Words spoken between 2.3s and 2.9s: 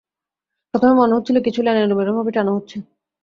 টানা হচ্ছে।